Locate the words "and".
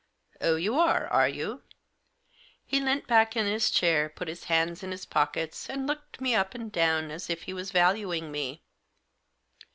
5.69-5.85, 6.55-6.71